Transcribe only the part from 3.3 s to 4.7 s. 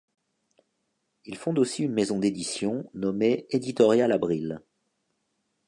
Editorial Abril.